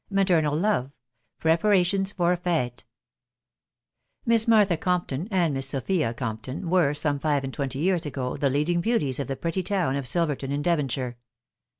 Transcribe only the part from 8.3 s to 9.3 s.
the leading beauties of